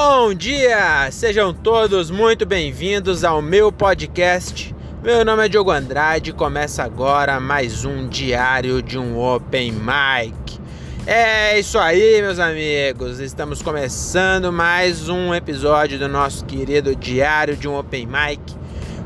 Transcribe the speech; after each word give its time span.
Bom 0.00 0.32
dia! 0.32 1.10
Sejam 1.10 1.52
todos 1.52 2.08
muito 2.08 2.46
bem-vindos 2.46 3.24
ao 3.24 3.42
meu 3.42 3.72
podcast. 3.72 4.72
Meu 5.02 5.24
nome 5.24 5.44
é 5.44 5.48
Diogo 5.48 5.72
Andrade 5.72 6.30
e 6.30 6.32
começa 6.32 6.84
agora 6.84 7.40
mais 7.40 7.84
um 7.84 8.06
diário 8.06 8.80
de 8.80 8.96
um 8.96 9.18
Open 9.18 9.72
Mic. 9.72 10.60
É 11.04 11.58
isso 11.58 11.80
aí, 11.80 12.22
meus 12.22 12.38
amigos. 12.38 13.18
Estamos 13.18 13.60
começando 13.60 14.52
mais 14.52 15.08
um 15.08 15.34
episódio 15.34 15.98
do 15.98 16.06
nosso 16.06 16.44
querido 16.44 16.94
diário 16.94 17.56
de 17.56 17.66
um 17.66 17.76
Open 17.76 18.06
Mic. 18.06 18.40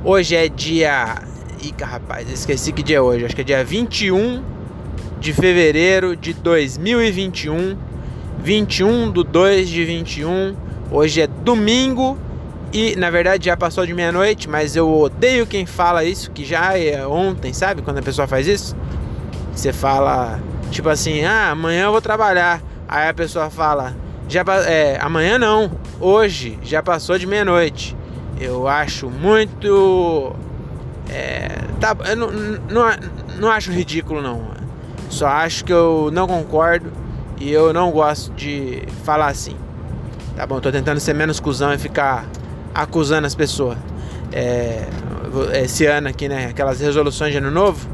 Hoje 0.04 0.36
é 0.36 0.46
dia. 0.46 1.22
Ih, 1.62 1.72
rapaz, 1.82 2.30
esqueci 2.30 2.70
que 2.70 2.82
dia 2.82 2.98
é 2.98 3.00
hoje. 3.00 3.24
Acho 3.24 3.34
que 3.34 3.40
é 3.40 3.44
dia 3.44 3.64
21 3.64 4.44
de 5.18 5.32
fevereiro 5.32 6.14
de 6.14 6.34
2021. 6.34 7.78
21 8.44 9.10
do 9.10 9.24
2 9.24 9.70
de 9.70 9.84
21. 9.86 10.71
Hoje 10.92 11.22
é 11.22 11.26
domingo 11.26 12.18
e 12.70 12.94
na 12.96 13.08
verdade 13.08 13.46
já 13.46 13.56
passou 13.56 13.86
de 13.86 13.94
meia-noite, 13.94 14.46
mas 14.46 14.76
eu 14.76 14.92
odeio 14.92 15.46
quem 15.46 15.64
fala 15.64 16.04
isso, 16.04 16.30
que 16.30 16.44
já 16.44 16.78
é 16.78 17.06
ontem, 17.06 17.54
sabe? 17.54 17.80
Quando 17.80 17.96
a 17.96 18.02
pessoa 18.02 18.28
faz 18.28 18.46
isso. 18.46 18.76
Você 19.54 19.72
fala, 19.72 20.38
tipo 20.70 20.90
assim, 20.90 21.24
ah, 21.24 21.50
amanhã 21.50 21.86
eu 21.86 21.92
vou 21.92 22.02
trabalhar. 22.02 22.62
Aí 22.86 23.08
a 23.08 23.14
pessoa 23.14 23.48
fala, 23.48 23.96
já 24.28 24.44
é, 24.66 24.98
amanhã 25.00 25.38
não, 25.38 25.70
hoje 25.98 26.58
já 26.62 26.82
passou 26.82 27.18
de 27.18 27.26
meia-noite. 27.26 27.96
Eu 28.38 28.68
acho 28.68 29.08
muito. 29.08 30.36
É, 31.08 31.48
tá, 31.80 31.96
eu 32.06 32.16
não, 32.16 32.30
não, 32.30 32.84
não 33.38 33.50
acho 33.50 33.72
ridículo, 33.72 34.20
não. 34.20 34.50
Só 35.08 35.26
acho 35.26 35.64
que 35.64 35.72
eu 35.72 36.10
não 36.12 36.26
concordo 36.26 36.92
e 37.40 37.50
eu 37.50 37.72
não 37.72 37.90
gosto 37.90 38.30
de 38.34 38.82
falar 39.04 39.28
assim. 39.28 39.56
Tá 40.36 40.46
bom, 40.46 40.60
tô 40.60 40.72
tentando 40.72 40.98
ser 40.98 41.14
menos 41.14 41.38
cuzão 41.38 41.72
e 41.74 41.78
ficar 41.78 42.26
acusando 42.74 43.26
as 43.26 43.34
pessoas. 43.34 43.76
É, 44.32 44.86
esse 45.62 45.84
ano 45.86 46.08
aqui, 46.08 46.28
né? 46.28 46.46
Aquelas 46.46 46.80
resoluções 46.80 47.32
de 47.32 47.38
ano 47.38 47.50
novo. 47.50 47.86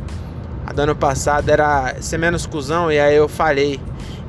A 0.64 0.72
do 0.72 0.82
ano 0.82 0.94
passado 0.94 1.48
era 1.48 1.96
ser 2.00 2.18
menos 2.18 2.46
cuzão 2.46 2.92
e 2.92 2.98
aí 2.98 3.16
eu 3.16 3.28
falhei. 3.28 3.80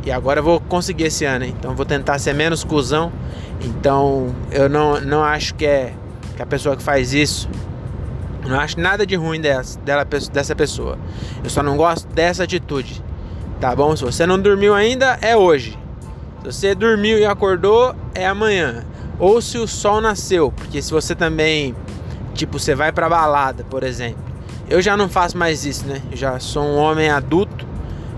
E 0.04 0.12
agora 0.12 0.40
eu 0.40 0.44
vou 0.44 0.60
conseguir 0.60 1.06
esse 1.06 1.26
ano, 1.26 1.46
hein? 1.46 1.56
Então 1.60 1.76
vou 1.76 1.86
tentar 1.86 2.18
ser 2.18 2.34
menos 2.34 2.64
cuzão. 2.64 3.12
Então 3.62 4.34
eu 4.50 4.68
não, 4.68 5.00
não 5.02 5.24
acho 5.24 5.54
que 5.54 5.66
é 5.66 5.94
que 6.36 6.42
a 6.42 6.46
pessoa 6.46 6.76
que 6.76 6.82
faz 6.82 7.14
isso. 7.14 7.48
Não 8.48 8.60
acho 8.60 8.80
nada 8.80 9.06
de 9.06 9.16
ruim 9.16 9.40
dessa, 9.40 9.78
dela, 9.82 10.08
dessa 10.32 10.56
pessoa. 10.56 10.98
Eu 11.44 11.50
só 11.50 11.62
não 11.62 11.78
gosto 11.78 12.08
dessa 12.08 12.44
atitude. 12.44 13.04
Tá 13.60 13.76
bom? 13.76 13.96
Se 13.96 14.04
você 14.04 14.26
não 14.26 14.40
dormiu 14.40 14.74
ainda, 14.74 15.20
é 15.22 15.36
hoje. 15.36 15.78
Você 16.52 16.74
dormiu 16.74 17.20
e 17.20 17.26
acordou, 17.26 17.96
é 18.16 18.26
amanhã. 18.26 18.84
Ou 19.20 19.40
se 19.40 19.60
o 19.60 19.68
sol 19.68 20.02
nasceu, 20.02 20.52
porque 20.52 20.82
se 20.82 20.92
você 20.92 21.14
também, 21.14 21.76
tipo, 22.34 22.58
você 22.58 22.74
vai 22.74 22.92
pra 22.92 23.08
balada, 23.08 23.64
por 23.70 23.84
exemplo. 23.84 24.24
Eu 24.68 24.82
já 24.82 24.98
não 24.98 25.08
faço 25.08 25.38
mais 25.38 25.64
isso, 25.64 25.86
né? 25.86 26.02
Eu 26.10 26.18
já 26.18 26.40
sou 26.40 26.64
um 26.64 26.78
homem 26.78 27.08
adulto 27.08 27.68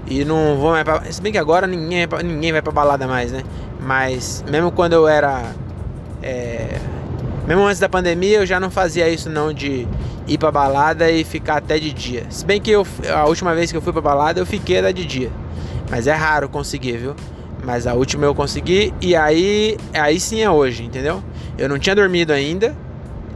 e 0.07 0.23
não 0.23 0.55
vou 0.57 0.71
mais 0.71 0.85
pra... 0.85 1.03
Se 1.11 1.21
bem 1.21 1.33
que 1.33 1.37
agora 1.37 1.67
ninguém, 1.67 2.07
ninguém 2.23 2.53
vai 2.53 2.61
pra 2.61 2.71
balada 2.71 3.05
mais, 3.05 3.33
né? 3.33 3.43
Mas 3.81 4.45
mesmo 4.49 4.71
quando 4.71 4.93
eu 4.93 5.09
era. 5.09 5.51
É... 6.23 6.79
Mesmo 7.45 7.65
antes 7.65 7.79
da 7.79 7.89
pandemia, 7.89 8.39
eu 8.39 8.45
já 8.45 8.61
não 8.61 8.71
fazia 8.71 9.09
isso 9.09 9.29
não 9.29 9.51
de 9.51 9.85
ir 10.25 10.37
pra 10.37 10.51
balada 10.51 11.11
e 11.11 11.25
ficar 11.25 11.57
até 11.57 11.77
de 11.77 11.91
dia. 11.91 12.25
Se 12.29 12.45
bem 12.45 12.61
que 12.61 12.71
eu, 12.71 12.87
a 13.13 13.25
última 13.25 13.53
vez 13.53 13.71
que 13.71 13.77
eu 13.77 13.81
fui 13.81 13.91
pra 13.91 14.01
balada, 14.01 14.39
eu 14.39 14.45
fiquei 14.45 14.79
até 14.79 14.93
de 14.93 15.03
dia. 15.03 15.29
Mas 15.89 16.07
é 16.07 16.13
raro 16.13 16.47
conseguir, 16.47 16.95
viu? 16.95 17.15
Mas 17.63 17.85
a 17.85 17.93
última 17.93 18.25
eu 18.25 18.33
consegui 18.33 18.93
e 18.99 19.15
aí, 19.15 19.77
aí 19.93 20.19
sim 20.19 20.41
é 20.41 20.49
hoje, 20.49 20.83
entendeu? 20.83 21.23
Eu 21.57 21.69
não 21.69 21.77
tinha 21.77 21.95
dormido 21.95 22.33
ainda, 22.33 22.75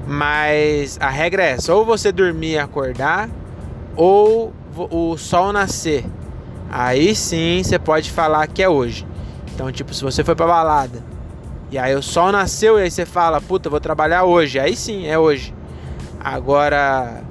mas 0.08 0.98
a 1.00 1.10
regra 1.10 1.44
é 1.44 1.52
essa: 1.52 1.74
ou 1.74 1.86
você 1.86 2.12
dormir 2.12 2.54
e 2.54 2.58
acordar, 2.58 3.30
ou 3.96 4.52
o 4.78 5.18
sol 5.18 5.54
nascer. 5.54 6.06
Aí 6.72 7.16
sim 7.16 7.62
você 7.64 7.78
pode 7.78 8.12
falar 8.12 8.48
que 8.48 8.64
é 8.64 8.70
hoje. 8.70 9.06
Então, 9.54 9.72
tipo, 9.72 9.94
se 9.94 10.04
você 10.04 10.24
foi 10.24 10.36
pra 10.36 10.48
balada 10.48 11.02
e 11.72 11.78
aí 11.78 11.96
o 11.96 12.02
sol 12.02 12.32
nasceu 12.32 12.80
e 12.80 12.84
aí 12.84 12.92
você 12.92 13.06
fala, 13.06 13.42
puta, 13.42 13.70
vou 13.70 13.80
trabalhar 13.80 14.24
hoje. 14.24 14.60
Aí 14.60 14.76
sim, 14.76 15.08
é 15.08 15.18
hoje. 15.18 15.54
Agora, 16.20 17.22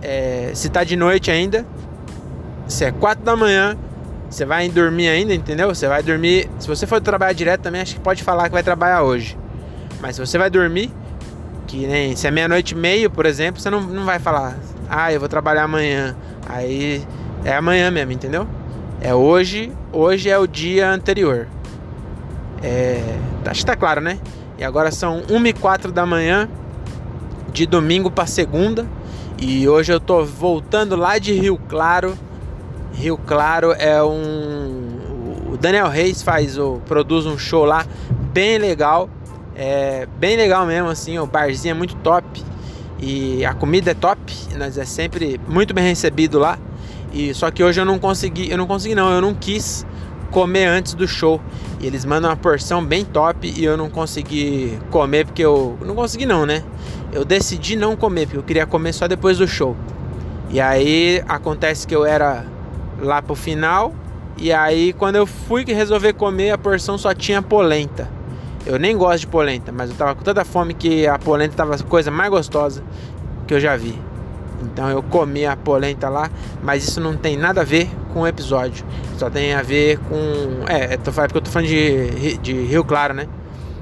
é, 0.00 0.50
se 0.54 0.68
tá 0.68 0.84
de 0.84 0.96
noite 0.96 1.30
ainda, 1.30 1.66
se 2.66 2.84
é 2.84 2.92
4 2.92 3.24
da 3.24 3.36
manhã, 3.36 3.76
você 4.32 4.46
vai 4.46 4.68
dormir 4.68 5.08
ainda, 5.08 5.34
entendeu? 5.34 5.68
Você 5.68 5.86
vai 5.86 6.02
dormir. 6.02 6.48
Se 6.58 6.66
você 6.66 6.86
for 6.86 7.00
trabalhar 7.00 7.34
direto 7.34 7.60
também, 7.60 7.82
acho 7.82 7.94
que 7.94 8.00
pode 8.00 8.22
falar 8.22 8.44
que 8.44 8.52
vai 8.52 8.62
trabalhar 8.62 9.02
hoje. 9.02 9.36
Mas 10.00 10.16
se 10.16 10.24
você 10.24 10.38
vai 10.38 10.48
dormir, 10.48 10.90
que 11.66 11.86
nem 11.86 12.16
se 12.16 12.26
é 12.26 12.30
meia-noite 12.30 12.72
e 12.74 12.76
meio, 12.76 13.10
por 13.10 13.26
exemplo, 13.26 13.60
você 13.60 13.68
não, 13.68 13.82
não 13.82 14.06
vai 14.06 14.18
falar, 14.18 14.56
ah, 14.88 15.12
eu 15.12 15.20
vou 15.20 15.28
trabalhar 15.28 15.64
amanhã. 15.64 16.16
Aí 16.48 17.06
é 17.44 17.54
amanhã 17.54 17.90
mesmo, 17.90 18.12
entendeu? 18.12 18.48
É 19.02 19.14
hoje, 19.14 19.70
hoje 19.92 20.30
é 20.30 20.38
o 20.38 20.46
dia 20.46 20.90
anterior. 20.90 21.46
É, 22.62 23.02
acho 23.44 23.60
que 23.60 23.66
tá 23.66 23.76
claro, 23.76 24.00
né? 24.00 24.18
E 24.56 24.64
agora 24.64 24.90
são 24.90 25.22
1 25.28 25.46
e 25.46 25.52
4 25.52 25.92
da 25.92 26.06
manhã, 26.06 26.48
de 27.52 27.66
domingo 27.66 28.10
para 28.10 28.26
segunda. 28.26 28.86
E 29.38 29.68
hoje 29.68 29.92
eu 29.92 30.00
tô 30.00 30.24
voltando 30.24 30.96
lá 30.96 31.18
de 31.18 31.32
Rio 31.32 31.58
Claro 31.68 32.16
Rio 32.92 33.18
Claro 33.18 33.72
é 33.72 34.02
um. 34.02 35.52
O 35.52 35.56
Daniel 35.56 35.88
Reis 35.88 36.22
faz 36.22 36.58
o 36.58 36.80
produz 36.86 37.26
um 37.26 37.38
show 37.38 37.64
lá 37.64 37.84
bem 38.32 38.58
legal, 38.58 39.08
é 39.54 40.06
bem 40.18 40.36
legal 40.36 40.66
mesmo 40.66 40.88
assim. 40.88 41.18
O 41.18 41.26
barzinho 41.26 41.72
é 41.72 41.74
muito 41.74 41.94
top 41.96 42.42
e 42.98 43.44
a 43.44 43.52
comida 43.52 43.90
é 43.90 43.94
top. 43.94 44.20
Nós 44.56 44.78
é 44.78 44.84
sempre 44.84 45.40
muito 45.46 45.74
bem 45.74 45.84
recebido 45.84 46.38
lá. 46.38 46.58
E 47.12 47.34
só 47.34 47.50
que 47.50 47.62
hoje 47.62 47.80
eu 47.80 47.84
não 47.84 47.98
consegui, 47.98 48.50
eu 48.50 48.56
não 48.56 48.66
consegui 48.66 48.94
não, 48.94 49.10
eu 49.10 49.20
não 49.20 49.34
quis 49.34 49.84
comer 50.30 50.66
antes 50.66 50.94
do 50.94 51.06
show. 51.06 51.40
E 51.78 51.86
eles 51.86 52.04
mandam 52.04 52.30
uma 52.30 52.36
porção 52.36 52.82
bem 52.82 53.04
top 53.04 53.52
e 53.54 53.64
eu 53.64 53.76
não 53.76 53.90
consegui 53.90 54.78
comer 54.90 55.26
porque 55.26 55.44
eu 55.44 55.76
não 55.84 55.94
consegui 55.94 56.24
não, 56.24 56.46
né? 56.46 56.62
Eu 57.12 57.24
decidi 57.24 57.76
não 57.76 57.94
comer 57.96 58.26
porque 58.26 58.38
eu 58.38 58.42
queria 58.42 58.66
comer 58.66 58.94
só 58.94 59.06
depois 59.06 59.38
do 59.38 59.46
show. 59.46 59.76
E 60.48 60.60
aí 60.60 61.22
acontece 61.28 61.86
que 61.86 61.94
eu 61.94 62.04
era 62.04 62.46
lá 63.02 63.20
pro 63.20 63.34
final. 63.34 63.94
E 64.36 64.52
aí 64.52 64.92
quando 64.92 65.16
eu 65.16 65.26
fui 65.26 65.64
resolver 65.64 66.12
comer, 66.14 66.50
a 66.50 66.58
porção 66.58 66.96
só 66.96 67.12
tinha 67.14 67.42
polenta. 67.42 68.08
Eu 68.64 68.78
nem 68.78 68.96
gosto 68.96 69.20
de 69.20 69.26
polenta, 69.26 69.72
mas 69.72 69.90
eu 69.90 69.96
tava 69.96 70.14
com 70.14 70.22
tanta 70.22 70.44
fome 70.44 70.72
que 70.72 71.06
a 71.06 71.18
polenta 71.18 71.54
tava 71.54 71.74
a 71.74 71.78
coisa 71.82 72.10
mais 72.10 72.30
gostosa 72.30 72.82
que 73.46 73.54
eu 73.54 73.60
já 73.60 73.76
vi. 73.76 73.98
Então 74.62 74.88
eu 74.88 75.02
comi 75.02 75.44
a 75.44 75.56
polenta 75.56 76.08
lá, 76.08 76.30
mas 76.62 76.86
isso 76.86 77.00
não 77.00 77.16
tem 77.16 77.36
nada 77.36 77.62
a 77.62 77.64
ver 77.64 77.90
com 78.12 78.20
o 78.20 78.26
episódio. 78.26 78.84
Só 79.18 79.28
tem 79.28 79.54
a 79.54 79.62
ver 79.62 79.98
com. 79.98 80.64
É, 80.68 80.96
tô 80.96 81.10
falando 81.10 81.28
porque 81.30 81.38
eu 81.38 81.42
tô 81.42 81.50
falando 81.50 81.68
de, 81.68 82.38
de 82.38 82.52
Rio 82.52 82.84
Claro, 82.84 83.14
né? 83.14 83.26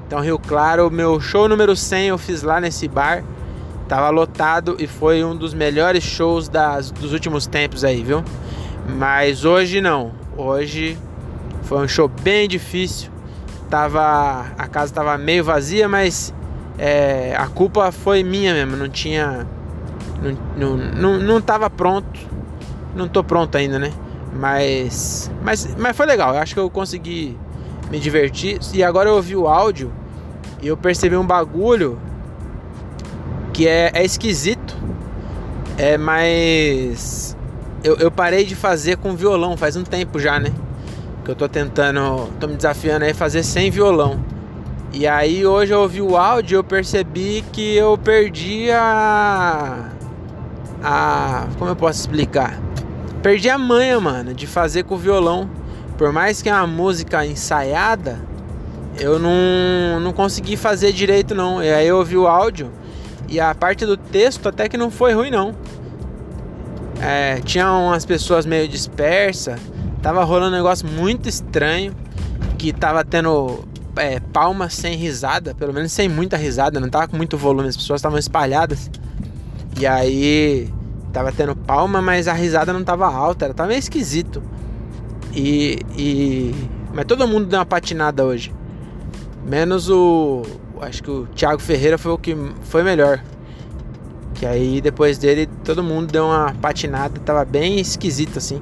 Então, 0.06 0.20
Rio 0.20 0.38
Claro, 0.38 0.91
meu 0.91 1.20
show 1.20 1.48
número 1.48 1.76
100 1.76 2.09
eu 2.09 2.19
fiz 2.19 2.42
lá 2.42 2.60
nesse 2.60 2.88
bar. 2.88 3.22
Tava 3.86 4.09
lotado 4.10 4.76
e 4.78 4.86
foi 4.86 5.22
um 5.22 5.36
dos 5.36 5.53
melhores 5.53 6.03
shows 6.03 6.48
das, 6.48 6.91
dos 6.91 7.12
últimos 7.12 7.47
tempos 7.47 7.84
aí, 7.84 8.03
viu? 8.03 8.25
Mas 8.88 9.44
hoje 9.44 9.80
não. 9.80 10.12
Hoje 10.36 10.98
foi 11.62 11.84
um 11.84 11.88
show 11.88 12.08
bem 12.08 12.48
difícil. 12.48 13.10
Tava, 13.68 14.46
a 14.58 14.66
casa 14.66 14.92
tava 14.92 15.16
meio 15.16 15.44
vazia, 15.44 15.88
mas 15.88 16.34
é, 16.78 17.34
a 17.36 17.46
culpa 17.46 17.92
foi 17.92 18.22
minha 18.22 18.52
mesmo. 18.52 18.76
Não 18.76 18.88
tinha. 18.88 19.46
Não, 20.56 20.76
não, 20.76 21.18
não, 21.18 21.41
tava 21.41 21.70
pronto. 21.70 22.18
Não 22.94 23.08
tô 23.08 23.22
pronto 23.22 23.56
ainda, 23.56 23.78
né? 23.78 23.92
Mas, 24.34 25.30
mas, 25.42 25.74
mas 25.76 25.97
foi 25.97 26.06
legal. 26.06 26.34
Eu 26.34 26.41
acho 26.41 26.54
que 26.54 26.60
eu 26.60 26.68
consegui 26.68 27.38
me 27.91 27.98
divertir. 27.98 28.59
E 28.72 28.83
agora 28.83 29.09
eu 29.09 29.15
ouvi 29.15 29.36
o 29.36 29.47
áudio 29.47 29.92
e 30.62 30.68
eu 30.68 30.76
percebi 30.76 31.16
um 31.16 31.26
bagulho 31.26 31.98
que 33.53 33.66
é, 33.68 33.91
é 33.94 34.04
esquisito. 34.04 34.76
É 35.78 35.97
mais 35.97 37.29
eu, 37.82 37.97
eu 37.97 38.10
parei 38.10 38.44
de 38.44 38.54
fazer 38.54 38.97
com 38.97 39.15
violão 39.16 39.56
faz 39.56 39.77
um 39.77 39.82
tempo 39.82 40.18
já, 40.18 40.38
né? 40.38 40.53
Que 41.24 41.30
eu 41.30 41.34
tô 41.34 41.48
tentando, 41.48 42.28
tô 42.38 42.47
me 42.47 42.56
desafiando 42.56 43.04
aí 43.04 43.15
fazer 43.15 43.42
sem 43.42 43.71
violão. 43.71 44.22
E 44.92 45.06
aí 45.06 45.47
hoje 45.47 45.72
eu 45.72 45.80
ouvi 45.80 46.03
o 46.03 46.16
áudio 46.16 46.56
e 46.56 46.59
eu 46.59 46.65
percebi 46.65 47.44
que 47.53 47.77
eu 47.77 47.97
perdi 47.97 48.71
a. 48.71 49.88
A. 50.82 51.47
Como 51.59 51.71
eu 51.71 51.77
posso 51.77 52.00
explicar? 52.00 52.59
Perdi 53.22 53.48
a 53.48 53.56
manha, 53.56 54.00
mano, 54.00 54.34
de 54.34 54.47
fazer 54.47 54.84
com 54.84 54.97
violão. 54.97 55.48
Por 55.97 56.12
mais 56.12 56.42
que 56.42 56.48
é 56.48 56.54
uma 56.54 56.66
música 56.66 57.24
ensaiada, 57.24 58.18
eu 58.98 59.18
não, 59.18 60.00
não 60.00 60.12
consegui 60.12 60.56
fazer 60.56 60.92
direito 60.92 61.34
não. 61.34 61.62
E 61.62 61.71
aí 61.71 61.86
eu 61.86 61.98
ouvi 61.98 62.16
o 62.16 62.26
áudio 62.26 62.72
e 63.28 63.38
a 63.38 63.54
parte 63.54 63.86
do 63.86 63.97
texto 63.97 64.48
até 64.48 64.68
que 64.68 64.76
não 64.76 64.91
foi 64.91 65.12
ruim 65.12 65.30
não. 65.30 65.54
É, 67.00 67.41
tinha 67.41 67.72
umas 67.72 68.04
pessoas 68.04 68.44
meio 68.44 68.68
dispersas. 68.68 69.60
Tava 70.02 70.22
rolando 70.24 70.54
um 70.54 70.58
negócio 70.58 70.86
muito 70.86 71.28
estranho. 71.28 71.94
Que 72.58 72.72
tava 72.74 73.02
tendo 73.04 73.64
é, 73.97 74.20
palma 74.20 74.68
sem 74.68 74.97
risada, 74.97 75.54
pelo 75.54 75.72
menos 75.72 75.92
sem 75.92 76.08
muita 76.08 76.36
risada, 76.36 76.80
não 76.80 76.88
tava 76.88 77.08
com 77.08 77.16
muito 77.16 77.36
volume, 77.36 77.68
as 77.68 77.76
pessoas 77.76 77.98
estavam 78.00 78.18
espalhadas. 78.18 78.91
E 79.78 79.86
aí 79.86 80.72
tava 81.12 81.32
tendo 81.32 81.56
palma, 81.56 82.00
mas 82.00 82.28
a 82.28 82.32
risada 82.32 82.72
não 82.72 82.84
tava 82.84 83.06
alta, 83.06 83.47
era 83.47 83.54
tava 83.54 83.68
meio 83.68 83.78
esquisito. 83.78 84.42
E, 85.32 85.78
e 85.97 86.54
mas 86.92 87.04
todo 87.04 87.26
mundo 87.26 87.47
deu 87.47 87.58
uma 87.58 87.66
patinada 87.66 88.24
hoje. 88.24 88.52
Menos 89.44 89.88
o 89.88 90.42
acho 90.80 91.02
que 91.02 91.10
o 91.10 91.26
Thiago 91.26 91.60
Ferreira 91.60 91.98
foi 91.98 92.12
o 92.12 92.18
que 92.18 92.36
foi 92.62 92.82
melhor. 92.82 93.22
Que 94.41 94.47
aí 94.47 94.81
depois 94.81 95.19
dele 95.19 95.47
todo 95.63 95.83
mundo 95.83 96.10
deu 96.10 96.25
uma 96.25 96.54
patinada, 96.63 97.21
tava 97.21 97.45
bem 97.45 97.78
esquisito 97.78 98.39
assim. 98.39 98.59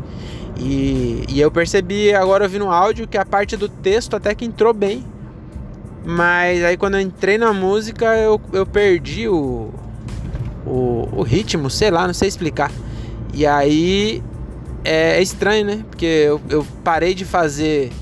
E, 0.59 1.23
e 1.29 1.41
eu 1.41 1.53
percebi 1.53 2.13
agora 2.13 2.43
ouvindo 2.43 2.65
o 2.65 2.71
áudio 2.73 3.07
que 3.07 3.17
a 3.17 3.25
parte 3.25 3.57
do 3.57 3.69
texto 3.69 4.17
até 4.17 4.35
que 4.35 4.45
entrou 4.45 4.75
bem. 4.75 5.05
Mas 6.05 6.65
aí 6.65 6.77
quando 6.77 6.97
eu 6.97 7.01
entrei 7.01 7.39
na 7.39 7.53
música 7.53 8.07
eu, 8.17 8.41
eu 8.53 8.67
perdi 8.67 9.29
o, 9.29 9.71
o, 10.67 11.09
o 11.13 11.23
ritmo, 11.23 11.71
sei 11.71 11.93
lá, 11.93 12.09
não 12.09 12.15
sei 12.15 12.27
explicar. 12.27 12.73
E 13.33 13.47
aí 13.47 14.21
é, 14.85 15.19
é 15.19 15.23
estranho, 15.23 15.65
né? 15.65 15.85
Porque 15.89 16.07
eu, 16.07 16.41
eu 16.51 16.67
parei 16.83 17.15
de 17.15 17.25
fazer 17.25 17.93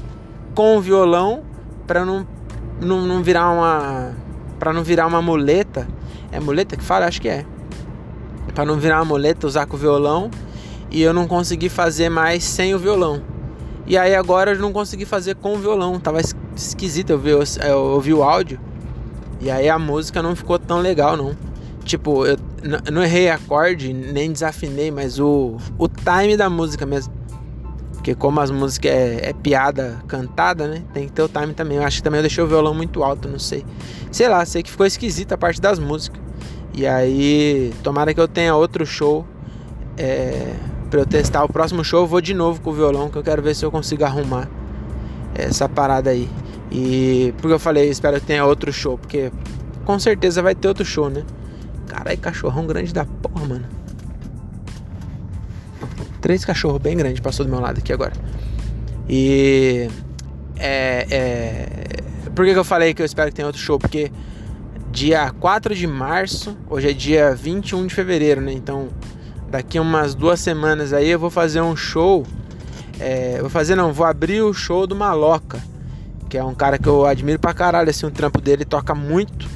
com 0.55 0.79
o 0.79 0.81
violão 0.81 1.43
para 1.87 2.06
não, 2.06 2.26
não, 2.81 3.02
não 3.02 3.22
virar 3.22 3.50
uma 3.50 4.14
para 4.58 4.72
não 4.72 4.82
virar 4.82 5.06
uma 5.06 5.20
muleta. 5.20 5.87
É 6.32 6.40
muleta 6.40 6.75
que 6.75 6.82
fala? 6.82 7.05
Acho 7.05 7.20
que 7.20 7.29
é 7.29 7.44
para 8.56 8.64
não 8.64 8.79
virar 8.79 8.97
uma 9.00 9.05
muleta, 9.05 9.47
usar 9.47 9.67
com 9.67 9.76
o 9.76 9.79
violão. 9.79 10.31
E 10.91 11.03
eu 11.03 11.12
não 11.12 11.29
consegui 11.29 11.69
fazer 11.69 12.08
mais 12.08 12.43
sem 12.43 12.75
o 12.75 12.79
violão. 12.79 13.20
E 13.87 13.99
aí 13.99 14.14
agora 14.14 14.53
eu 14.53 14.58
não 14.58 14.73
consegui 14.73 15.05
fazer 15.05 15.37
com 15.37 15.55
o 15.55 15.58
violão. 15.58 16.00
Tava 16.00 16.20
esquisito 16.56 17.11
eu, 17.11 17.20
eu 17.69 17.79
ouvi 17.79 18.14
o 18.14 18.23
áudio. 18.23 18.58
E 19.43 19.50
aí 19.50 19.69
a 19.69 19.79
música 19.79 20.23
não 20.23 20.35
ficou 20.35 20.58
tão 20.58 20.79
legal, 20.79 21.19
não. 21.19 21.37
Tipo, 21.85 22.25
eu 22.25 22.38
não 22.91 23.03
errei 23.03 23.29
acorde, 23.29 23.93
nem 23.93 24.32
desafinei, 24.32 24.91
mas 24.91 25.20
o, 25.20 25.58
o 25.79 25.87
time 25.87 26.35
da 26.35 26.49
música 26.49 26.87
mesmo. 26.87 27.12
Porque 27.93 28.14
como 28.14 28.41
as 28.41 28.50
músicas 28.50 28.91
é, 28.91 29.29
é, 29.29 29.32
piada 29.35 30.03
cantada, 30.08 30.67
né? 30.67 30.82
Tem 30.94 31.06
que 31.06 31.12
ter 31.12 31.23
o 31.23 31.29
time 31.29 31.53
também. 31.53 31.76
Eu 31.76 31.85
acho 31.85 31.99
que 31.99 32.03
também 32.03 32.20
eu 32.20 32.23
deixei 32.23 32.43
o 32.43 32.47
violão 32.47 32.73
muito 32.73 33.05
alto, 33.05 33.29
não 33.29 33.38
sei. 33.38 33.67
Sei 34.11 34.29
lá, 34.29 34.43
sei 34.47 34.62
que 34.62 34.70
ficou 34.70 34.87
esquisita 34.87 35.35
a 35.35 35.38
parte 35.38 35.61
das 35.61 35.79
músicas. 35.79 36.25
E 36.76 36.87
aí, 36.87 37.73
tomara 37.82 38.12
que 38.12 38.20
eu 38.20 38.28
tenha 38.28 38.55
outro 38.55 38.84
show 38.84 39.26
é, 39.96 40.55
para 40.90 41.00
eu 41.00 41.06
testar. 41.06 41.43
O 41.43 41.49
próximo 41.49 41.82
show 41.82 42.02
eu 42.02 42.06
vou 42.06 42.20
de 42.20 42.34
novo 42.34 42.61
com 42.61 42.69
o 42.69 42.73
violão, 42.75 43.08
que 43.08 43.17
eu 43.17 43.23
quero 43.23 43.40
ver 43.40 43.56
se 43.56 43.64
eu 43.64 43.70
consigo 43.70 44.05
arrumar 44.05 44.46
essa 45.34 45.67
parada 45.69 46.11
aí. 46.11 46.28
E 46.70 47.32
porque 47.38 47.55
eu 47.55 47.58
falei, 47.58 47.88
espero 47.88 48.20
que 48.20 48.26
tenha 48.26 48.44
outro 48.44 48.70
show, 48.73 48.99
porque 48.99 49.32
com 49.87 49.99
certeza 49.99 50.43
vai 50.43 50.55
ter 50.55 50.69
outro 50.69 50.84
show, 50.84 51.08
né? 51.08 51.25
Caralho, 51.87 52.19
cachorrão 52.19 52.67
grande 52.67 52.93
da 52.93 53.06
porra, 53.06 53.46
mano. 53.46 53.64
Três 56.20 56.44
cachorros 56.44 56.79
bem 56.82 56.94
grandes 56.94 57.20
passou 57.20 57.46
do 57.46 57.50
meu 57.50 57.61
lado 57.61 57.79
aqui 57.79 57.93
agora. 57.93 58.12
E. 59.08 59.88
É, 60.58 61.06
é, 61.11 62.31
por 62.34 62.44
que, 62.44 62.52
que 62.52 62.58
eu 62.58 62.64
falei 62.64 62.93
que 62.93 63.00
eu 63.00 63.06
espero 63.06 63.31
que 63.31 63.37
tenha 63.37 63.46
outro 63.46 63.61
show? 63.61 63.79
Porque 63.79 64.11
dia 64.96 65.31
4 65.31 65.75
de 65.75 65.87
março, 65.87 66.56
hoje 66.70 66.88
é 66.88 66.93
dia 66.94 67.34
21 67.34 67.87
de 67.87 67.94
fevereiro, 67.94 68.40
né? 68.40 68.50
Então, 68.50 68.88
daqui 69.50 69.78
umas 69.78 70.14
duas 70.14 70.40
semanas 70.40 70.90
aí 70.94 71.10
eu 71.10 71.19
vou 71.19 71.28
fazer 71.28 71.60
um 71.60 71.76
show. 71.76 72.25
É, 72.98 73.38
vou 73.43 73.50
fazer 73.50 73.75
não, 73.75 73.93
vou 73.93 74.06
abrir 74.06 74.40
o 74.40 74.54
show 74.54 74.87
do 74.87 74.96
Maloca, 74.96 75.62
que 76.31 76.38
é 76.38 76.43
um 76.43 76.54
cara 76.54 76.78
que 76.78 76.88
eu 76.88 77.04
admiro 77.04 77.38
pra 77.38 77.52
caralho, 77.52 77.90
assim, 77.90 78.06
o 78.06 78.10
trampo 78.10 78.40
dele 78.40 78.64
toca 78.64 78.94
muito 78.94 79.46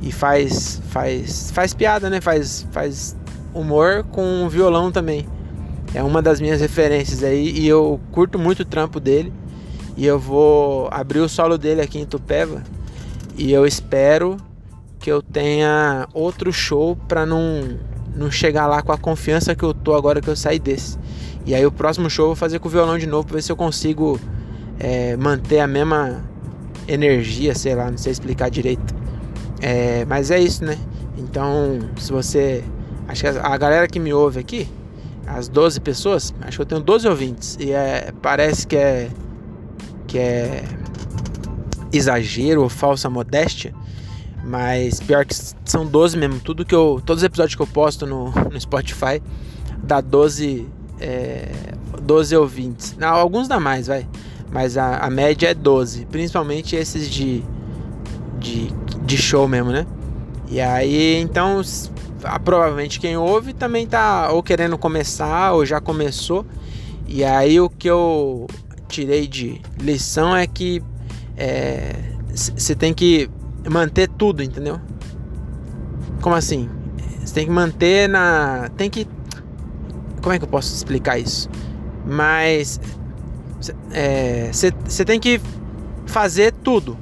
e 0.00 0.12
faz 0.12 0.80
faz 0.90 1.50
faz 1.50 1.74
piada, 1.74 2.08
né? 2.08 2.20
Faz 2.20 2.64
faz 2.70 3.16
humor 3.52 4.04
com 4.04 4.48
violão 4.48 4.92
também. 4.92 5.26
É 5.94 6.02
uma 6.02 6.22
das 6.22 6.40
minhas 6.40 6.60
referências 6.60 7.24
aí 7.24 7.50
e 7.58 7.66
eu 7.66 8.00
curto 8.12 8.38
muito 8.38 8.60
o 8.60 8.64
trampo 8.64 9.00
dele. 9.00 9.32
E 9.96 10.06
eu 10.06 10.16
vou 10.16 10.88
abrir 10.92 11.18
o 11.18 11.28
solo 11.28 11.58
dele 11.58 11.80
aqui 11.80 11.98
em 11.98 12.06
Tupéva 12.06 12.62
e 13.36 13.52
eu 13.52 13.66
espero 13.66 14.36
que 15.06 15.12
eu 15.12 15.22
tenha 15.22 16.08
outro 16.12 16.52
show 16.52 16.96
para 17.06 17.24
não, 17.24 17.78
não 18.16 18.28
chegar 18.28 18.66
lá 18.66 18.82
com 18.82 18.90
a 18.90 18.98
confiança 18.98 19.54
que 19.54 19.62
eu 19.62 19.72
tô 19.72 19.94
agora 19.94 20.20
que 20.20 20.26
eu 20.26 20.34
saí 20.34 20.58
desse. 20.58 20.98
E 21.46 21.54
aí 21.54 21.64
o 21.64 21.70
próximo 21.70 22.10
show 22.10 22.24
eu 22.24 22.28
vou 22.30 22.34
fazer 22.34 22.58
com 22.58 22.66
o 22.66 22.70
violão 22.72 22.98
de 22.98 23.06
novo 23.06 23.24
pra 23.24 23.36
ver 23.36 23.42
se 23.42 23.52
eu 23.52 23.54
consigo 23.54 24.18
é, 24.80 25.16
manter 25.16 25.60
a 25.60 25.66
mesma 25.68 26.24
energia, 26.88 27.54
sei 27.54 27.76
lá, 27.76 27.88
não 27.88 27.96
sei 27.96 28.10
explicar 28.10 28.50
direito. 28.50 28.96
É, 29.60 30.04
mas 30.06 30.32
é 30.32 30.40
isso, 30.40 30.64
né? 30.64 30.76
Então, 31.16 31.78
se 31.98 32.10
você. 32.10 32.64
Acho 33.06 33.22
que 33.22 33.28
a, 33.28 33.56
galera 33.56 33.86
que 33.86 34.00
me 34.00 34.12
ouve 34.12 34.40
aqui, 34.40 34.68
as 35.24 35.46
12 35.46 35.80
pessoas, 35.82 36.34
acho 36.40 36.56
que 36.58 36.62
eu 36.62 36.66
tenho 36.66 36.80
12 36.80 37.06
ouvintes. 37.06 37.56
E 37.60 37.70
é, 37.70 38.12
parece 38.20 38.66
que 38.66 38.76
é. 38.76 39.08
que 40.08 40.18
é 40.18 40.64
exagero 41.92 42.64
ou 42.64 42.68
falsa 42.68 43.08
modéstia. 43.08 43.72
Mas 44.46 45.00
pior 45.00 45.26
que 45.26 45.34
são 45.64 45.84
12 45.84 46.16
mesmo. 46.16 46.38
Tudo 46.38 46.64
que 46.64 46.74
eu. 46.74 47.02
Todos 47.04 47.22
os 47.22 47.26
episódios 47.26 47.56
que 47.56 47.62
eu 47.62 47.66
posto 47.66 48.06
no, 48.06 48.30
no 48.30 48.60
Spotify 48.60 49.20
dá 49.82 50.00
12. 50.00 50.68
É, 51.00 51.50
12 52.00 52.36
ouvintes. 52.36 52.96
Não, 52.96 53.08
alguns 53.08 53.48
dá 53.48 53.58
mais, 53.58 53.88
vai. 53.88 54.06
Mas 54.52 54.78
a, 54.78 54.98
a 54.98 55.10
média 55.10 55.48
é 55.48 55.54
12. 55.54 56.06
Principalmente 56.06 56.76
esses 56.76 57.10
de, 57.10 57.42
de, 58.38 58.72
de 59.02 59.18
show 59.18 59.48
mesmo, 59.48 59.72
né? 59.72 59.84
E 60.48 60.60
aí, 60.60 61.16
então, 61.16 61.60
provavelmente 62.44 63.00
quem 63.00 63.16
ouve 63.16 63.52
também 63.52 63.84
tá 63.84 64.30
ou 64.30 64.42
querendo 64.44 64.78
começar 64.78 65.52
ou 65.52 65.66
já 65.66 65.80
começou. 65.80 66.46
E 67.08 67.24
aí 67.24 67.60
o 67.60 67.68
que 67.68 67.90
eu 67.90 68.46
tirei 68.88 69.26
de 69.26 69.60
lição 69.80 70.36
é 70.36 70.46
que 70.46 70.80
você 72.56 72.72
é, 72.72 72.76
tem 72.76 72.94
que 72.94 73.28
manter 73.70 74.08
tudo, 74.08 74.42
entendeu? 74.42 74.80
Como 76.20 76.34
assim? 76.34 76.68
Você 77.24 77.34
tem 77.34 77.46
que 77.46 77.52
manter 77.52 78.08
na. 78.08 78.70
Tem 78.76 78.88
que. 78.88 79.06
Como 80.22 80.32
é 80.34 80.38
que 80.38 80.44
eu 80.44 80.48
posso 80.48 80.74
explicar 80.74 81.18
isso? 81.18 81.48
Mas. 82.06 82.80
Você 84.84 85.02
é, 85.02 85.04
tem 85.04 85.18
que 85.18 85.40
fazer 86.06 86.52
tudo. 86.52 86.96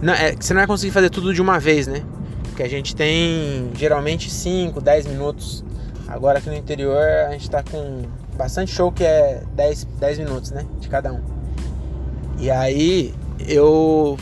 Não, 0.00 0.12
é, 0.12 0.34
você 0.38 0.52
não 0.52 0.60
vai 0.60 0.66
conseguir 0.66 0.92
fazer 0.92 1.10
tudo 1.10 1.32
de 1.32 1.40
uma 1.40 1.58
vez, 1.58 1.86
né? 1.86 2.02
Porque 2.44 2.62
a 2.62 2.68
gente 2.68 2.94
tem 2.94 3.70
geralmente 3.74 4.30
5, 4.30 4.80
10 4.80 5.06
minutos. 5.06 5.64
Agora 6.06 6.38
aqui 6.38 6.48
no 6.48 6.56
interior 6.56 7.02
a 7.26 7.32
gente 7.32 7.50
tá 7.50 7.62
com 7.62 8.02
bastante 8.36 8.72
show 8.72 8.92
que 8.92 9.02
é 9.02 9.42
10, 9.54 9.84
10 9.98 10.18
minutos, 10.18 10.50
né? 10.50 10.64
De 10.80 10.88
cada 10.88 11.12
um. 11.12 11.20
E 12.38 12.50
aí 12.50 13.14
eu 13.46 14.16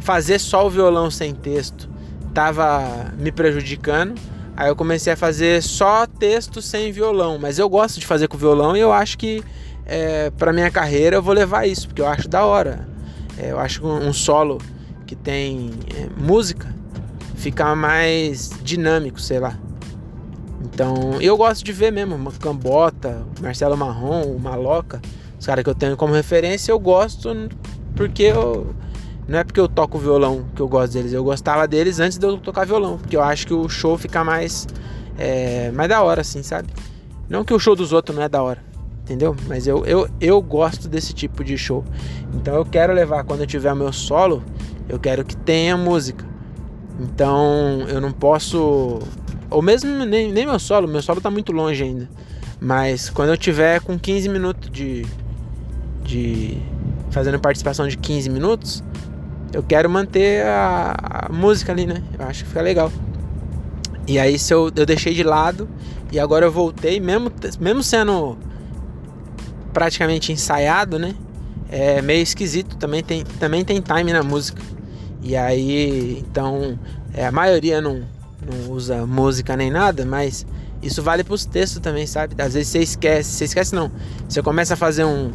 fazer 0.00 0.38
só 0.38 0.66
o 0.66 0.70
violão 0.70 1.10
sem 1.10 1.34
texto 1.34 1.88
tava 2.34 3.12
me 3.18 3.30
prejudicando. 3.30 4.14
Aí 4.56 4.68
eu 4.68 4.76
comecei 4.76 5.12
a 5.12 5.16
fazer 5.16 5.62
só 5.62 6.06
texto 6.06 6.60
sem 6.60 6.92
violão, 6.92 7.38
mas 7.38 7.58
eu 7.58 7.68
gosto 7.68 7.98
de 7.98 8.06
fazer 8.06 8.28
com 8.28 8.36
violão 8.36 8.76
e 8.76 8.80
eu 8.80 8.92
acho 8.92 9.16
que 9.16 9.42
é, 9.86 10.30
para 10.30 10.52
minha 10.52 10.70
carreira 10.70 11.16
eu 11.16 11.22
vou 11.22 11.34
levar 11.34 11.66
isso, 11.66 11.86
porque 11.88 12.02
eu 12.02 12.06
acho 12.06 12.28
da 12.28 12.44
hora. 12.44 12.86
É, 13.38 13.52
eu 13.52 13.58
acho 13.58 13.86
um 13.86 14.12
solo 14.12 14.58
que 15.06 15.16
tem 15.16 15.70
é, 15.94 16.08
música 16.20 16.74
fica 17.40 17.74
mais 17.74 18.50
dinâmico, 18.62 19.20
sei 19.20 19.40
lá. 19.40 19.58
Então 20.62 21.20
eu 21.20 21.36
gosto 21.36 21.64
de 21.64 21.72
ver 21.72 21.90
mesmo, 21.90 22.14
uma 22.14 22.30
Cambota, 22.32 23.24
Marcelo 23.40 23.76
Marrom, 23.76 24.38
Maloca, 24.38 25.00
os 25.38 25.46
caras 25.46 25.64
que 25.64 25.70
eu 25.70 25.74
tenho 25.74 25.96
como 25.96 26.12
referência, 26.12 26.70
eu 26.70 26.78
gosto 26.78 27.30
porque 27.96 28.24
eu 28.24 28.74
não 29.30 29.38
é 29.38 29.44
porque 29.44 29.60
eu 29.60 29.68
toco 29.68 29.96
violão 29.96 30.44
que 30.56 30.60
eu 30.60 30.66
gosto 30.66 30.92
deles, 30.92 31.12
eu 31.12 31.22
gostava 31.22 31.68
deles 31.68 32.00
antes 32.00 32.18
de 32.18 32.26
eu 32.26 32.36
tocar 32.36 32.66
violão, 32.66 32.98
porque 32.98 33.16
eu 33.16 33.22
acho 33.22 33.46
que 33.46 33.54
o 33.54 33.68
show 33.68 33.96
fica 33.96 34.24
mais 34.24 34.66
é, 35.16 35.70
mais 35.70 35.88
da 35.88 36.02
hora, 36.02 36.22
assim, 36.22 36.42
sabe? 36.42 36.68
Não 37.28 37.44
que 37.44 37.54
o 37.54 37.58
show 37.58 37.76
dos 37.76 37.92
outros 37.92 38.16
não 38.16 38.24
é 38.24 38.28
da 38.28 38.42
hora, 38.42 38.60
entendeu? 39.02 39.36
Mas 39.46 39.68
eu, 39.68 39.86
eu, 39.86 40.08
eu 40.20 40.42
gosto 40.42 40.88
desse 40.88 41.12
tipo 41.12 41.44
de 41.44 41.56
show. 41.56 41.84
Então 42.34 42.56
eu 42.56 42.64
quero 42.64 42.92
levar, 42.92 43.22
quando 43.22 43.42
eu 43.42 43.46
tiver 43.46 43.72
meu 43.72 43.92
solo, 43.92 44.42
eu 44.88 44.98
quero 44.98 45.24
que 45.24 45.36
tenha 45.36 45.76
música. 45.76 46.26
Então 46.98 47.84
eu 47.88 48.00
não 48.00 48.10
posso. 48.10 48.98
Ou 49.48 49.62
mesmo 49.62 50.04
nem, 50.04 50.32
nem 50.32 50.44
meu 50.44 50.58
solo, 50.58 50.88
meu 50.88 51.02
solo 51.02 51.20
tá 51.20 51.30
muito 51.30 51.52
longe 51.52 51.84
ainda. 51.84 52.10
Mas 52.60 53.08
quando 53.08 53.28
eu 53.28 53.36
tiver 53.36 53.80
com 53.80 53.96
15 53.96 54.28
minutos 54.28 54.68
de. 54.70 55.06
de. 56.02 56.60
fazendo 57.10 57.38
participação 57.38 57.86
de 57.86 57.96
15 57.96 58.28
minutos, 58.28 58.82
eu 59.52 59.62
quero 59.62 59.88
manter 59.88 60.44
a, 60.46 61.26
a, 61.28 61.32
música 61.32 61.72
ali, 61.72 61.86
né? 61.86 62.02
Eu 62.18 62.26
acho 62.26 62.44
que 62.44 62.48
fica 62.48 62.62
legal. 62.62 62.92
E 64.06 64.18
aí 64.18 64.38
se 64.38 64.52
eu, 64.52 64.70
eu 64.74 64.86
deixei 64.86 65.14
de 65.14 65.22
lado 65.22 65.68
e 66.10 66.18
agora 66.18 66.46
eu 66.46 66.52
voltei, 66.52 67.00
mesmo, 67.00 67.30
mesmo 67.60 67.82
sendo 67.82 68.36
praticamente 69.72 70.32
ensaiado, 70.32 70.98
né? 70.98 71.14
é 71.70 72.02
meio 72.02 72.22
esquisito. 72.22 72.76
Também 72.76 73.02
tem, 73.02 73.24
também 73.38 73.64
tem 73.64 73.80
time 73.80 74.12
na 74.12 74.22
música. 74.22 74.60
E 75.22 75.36
aí, 75.36 76.18
então, 76.18 76.78
é, 77.14 77.26
a 77.26 77.32
maioria 77.32 77.80
não, 77.80 78.02
não 78.44 78.72
usa 78.72 79.06
música 79.06 79.56
nem 79.56 79.70
nada, 79.70 80.04
mas 80.04 80.46
isso 80.82 81.02
vale 81.02 81.22
para 81.22 81.34
os 81.34 81.44
textos 81.44 81.80
também, 81.80 82.06
sabe? 82.06 82.34
Às 82.42 82.54
vezes 82.54 82.68
você 82.68 82.80
esquece, 82.80 83.30
você 83.30 83.44
esquece 83.44 83.74
não. 83.74 83.90
Você 84.28 84.42
começa 84.42 84.74
a 84.74 84.76
fazer 84.76 85.04
um, 85.04 85.30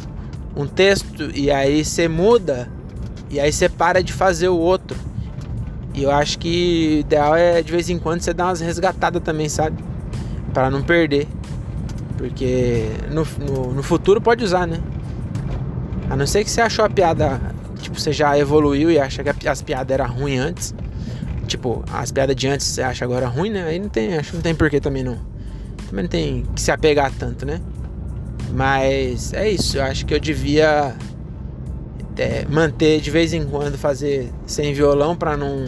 um 0.54 0.66
texto 0.66 1.30
e 1.34 1.50
aí 1.50 1.84
você 1.84 2.08
muda 2.08 2.68
e 3.30 3.40
aí 3.40 3.52
você 3.52 3.68
para 3.68 4.02
de 4.02 4.12
fazer 4.12 4.48
o 4.48 4.56
outro. 4.56 4.96
E 5.94 6.02
eu 6.02 6.10
acho 6.10 6.38
que 6.38 6.96
o 6.96 7.00
ideal 7.00 7.34
é 7.34 7.62
de 7.62 7.72
vez 7.72 7.88
em 7.88 7.98
quando 7.98 8.20
você 8.20 8.34
dar 8.34 8.46
umas 8.46 8.60
resgatadas 8.60 9.22
também, 9.22 9.48
sabe? 9.48 9.82
Para 10.52 10.70
não 10.70 10.82
perder. 10.82 11.26
Porque 12.18 12.86
no, 13.10 13.26
no, 13.38 13.72
no, 13.74 13.82
futuro 13.82 14.20
pode 14.20 14.44
usar, 14.44 14.66
né? 14.66 14.80
A 16.08 16.16
não 16.16 16.26
ser 16.26 16.44
que 16.44 16.50
você 16.50 16.60
achou 16.60 16.84
a 16.84 16.90
piada, 16.90 17.40
tipo, 17.80 17.98
você 17.98 18.12
já 18.12 18.38
evoluiu 18.38 18.90
e 18.90 18.98
acha 18.98 19.22
que 19.22 19.48
as 19.48 19.62
piadas 19.62 19.92
eram 19.92 20.06
ruins 20.06 20.40
antes. 20.40 20.74
Tipo, 21.46 21.84
as 21.92 22.10
piadas 22.10 22.34
de 22.36 22.48
antes 22.48 22.66
você 22.66 22.82
acha 22.82 23.04
agora 23.04 23.26
ruim, 23.26 23.50
né? 23.50 23.64
Aí 23.64 23.78
não 23.78 23.88
tem, 23.88 24.16
acho 24.16 24.30
que 24.30 24.36
não 24.36 24.42
tem 24.42 24.54
porquê 24.54 24.80
também 24.80 25.02
não. 25.02 25.18
Também 25.88 26.04
não 26.04 26.10
tem 26.10 26.44
que 26.54 26.60
se 26.60 26.70
apegar 26.70 27.12
tanto, 27.18 27.46
né? 27.46 27.60
Mas 28.52 29.32
é 29.32 29.50
isso, 29.50 29.78
eu 29.78 29.84
acho 29.84 30.04
que 30.06 30.14
eu 30.14 30.20
devia 30.20 30.94
é, 32.16 32.46
manter 32.48 33.00
de 33.00 33.10
vez 33.10 33.32
em 33.32 33.44
quando 33.44 33.76
fazer 33.76 34.32
sem 34.46 34.72
violão 34.72 35.16
para 35.16 35.36
não, 35.36 35.66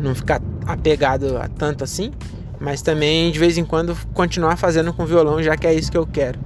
não 0.00 0.14
ficar 0.14 0.40
apegado 0.66 1.36
a 1.36 1.48
tanto 1.48 1.84
assim 1.84 2.12
mas 2.64 2.80
também 2.82 3.30
de 3.30 3.38
vez 3.38 3.58
em 3.58 3.64
quando 3.64 3.96
continuar 4.12 4.56
fazendo 4.56 4.92
com 4.92 5.04
violão, 5.04 5.42
já 5.42 5.56
que 5.56 5.66
é 5.66 5.74
isso 5.74 5.90
que 5.90 5.98
eu 5.98 6.06
quero. 6.06 6.38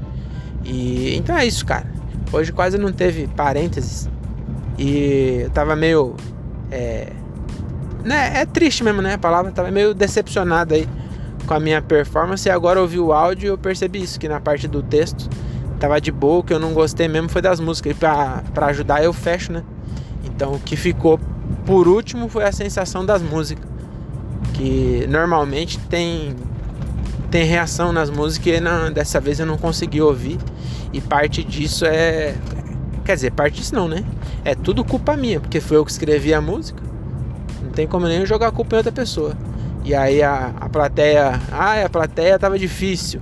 E 0.64 1.14
então 1.16 1.36
é 1.36 1.46
isso, 1.46 1.64
cara. 1.64 1.86
Hoje 2.32 2.52
quase 2.52 2.76
não 2.76 2.92
teve 2.92 3.26
parênteses 3.28 4.08
e 4.76 5.42
eu 5.44 5.50
tava 5.50 5.74
meio 5.76 6.16
é, 6.70 7.12
né, 8.04 8.40
é 8.40 8.46
triste 8.46 8.82
mesmo, 8.82 9.00
né? 9.00 9.14
A 9.14 9.18
palavra 9.18 9.50
tava 9.52 9.70
meio 9.70 9.94
decepcionado 9.94 10.74
aí 10.74 10.88
com 11.46 11.54
a 11.54 11.60
minha 11.60 11.80
performance 11.80 12.46
e 12.46 12.50
agora 12.50 12.80
ouvi 12.80 12.98
o 12.98 13.12
áudio 13.12 13.46
e 13.46 13.48
eu 13.48 13.56
percebi 13.56 14.02
isso 14.02 14.18
que 14.18 14.28
na 14.28 14.40
parte 14.40 14.68
do 14.68 14.82
texto 14.82 15.30
tava 15.78 16.00
de 16.00 16.10
boa, 16.10 16.40
o 16.40 16.42
que 16.42 16.52
eu 16.52 16.58
não 16.58 16.72
gostei 16.72 17.08
mesmo 17.08 17.28
foi 17.28 17.40
das 17.40 17.60
músicas. 17.60 17.92
E 17.92 17.94
pra, 17.94 18.42
pra 18.52 18.66
ajudar 18.66 19.02
eu 19.02 19.12
fecho, 19.12 19.52
né? 19.52 19.62
Então 20.24 20.54
o 20.54 20.58
que 20.58 20.76
ficou 20.76 21.18
por 21.64 21.88
último 21.88 22.28
foi 22.28 22.44
a 22.44 22.52
sensação 22.52 23.04
das 23.04 23.22
músicas 23.22 23.68
que 24.54 25.06
normalmente 25.08 25.78
tem 25.78 26.34
tem 27.30 27.44
reação 27.44 27.92
nas 27.92 28.08
músicas 28.08 28.54
e 28.54 28.60
não, 28.60 28.90
dessa 28.90 29.20
vez 29.20 29.38
eu 29.38 29.46
não 29.46 29.58
consegui 29.58 30.00
ouvir. 30.00 30.38
E 30.92 31.00
parte 31.00 31.44
disso 31.44 31.84
é 31.84 32.34
quer 33.04 33.14
dizer 33.14 33.32
parte 33.32 33.60
disso 33.60 33.74
não 33.74 33.86
né? 33.88 34.04
É 34.44 34.54
tudo 34.54 34.84
culpa 34.84 35.16
minha 35.16 35.40
porque 35.40 35.60
foi 35.60 35.76
eu 35.76 35.84
que 35.84 35.90
escrevi 35.90 36.32
a 36.32 36.40
música. 36.40 36.82
Não 37.62 37.70
tem 37.70 37.86
como 37.86 38.06
nem 38.06 38.24
jogar 38.24 38.48
a 38.48 38.52
culpa 38.52 38.76
em 38.76 38.78
outra 38.78 38.92
pessoa. 38.92 39.36
E 39.84 39.94
aí 39.94 40.22
a, 40.22 40.52
a 40.60 40.68
plateia 40.68 41.40
ah 41.52 41.84
a 41.84 41.88
plateia 41.88 42.38
tava 42.38 42.58
difícil 42.58 43.20